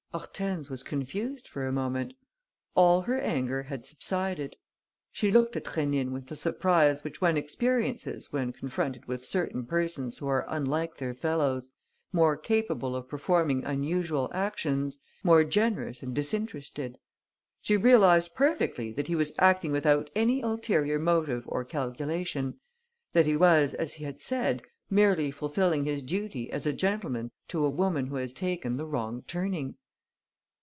Hortense 0.13 0.69
was 0.69 0.83
confused 0.83 1.47
for 1.47 1.65
a 1.65 1.71
moment. 1.71 2.15
All 2.75 3.03
her 3.03 3.17
anger 3.17 3.63
had 3.63 3.85
subsided. 3.85 4.57
She 5.09 5.31
looked 5.31 5.55
at 5.55 5.63
Rénine 5.63 6.11
with 6.11 6.27
the 6.27 6.35
surprise 6.35 7.05
which 7.05 7.21
one 7.21 7.37
experiences 7.37 8.29
when 8.29 8.51
confronted 8.51 9.05
with 9.05 9.23
certain 9.23 9.65
persons 9.65 10.17
who 10.17 10.27
are 10.27 10.45
unlike 10.49 10.97
their 10.97 11.13
fellows, 11.13 11.71
more 12.11 12.35
capable 12.35 12.93
of 12.93 13.07
performing 13.07 13.63
unusual 13.63 14.29
actions, 14.33 14.99
more 15.23 15.45
generous 15.45 16.03
and 16.03 16.13
disinterested. 16.13 16.97
She 17.61 17.77
realised 17.77 18.35
perfectly 18.35 18.91
that 18.91 19.07
he 19.07 19.15
was 19.15 19.31
acting 19.39 19.71
without 19.71 20.09
any 20.13 20.41
ulterior 20.41 20.99
motive 20.99 21.45
or 21.47 21.63
calculation, 21.63 22.59
that 23.13 23.25
he 23.25 23.37
was, 23.37 23.73
as 23.73 23.93
he 23.93 24.03
had 24.03 24.19
said, 24.21 24.61
merely 24.89 25.31
fulfilling 25.31 25.85
his 25.85 26.03
duty 26.03 26.51
as 26.51 26.65
a 26.65 26.73
gentleman 26.73 27.31
to 27.47 27.63
a 27.65 27.69
woman 27.69 28.07
who 28.07 28.17
has 28.17 28.33
taken 28.33 28.75
the 28.75 28.85
wrong 28.85 29.23
turning. 29.25 29.75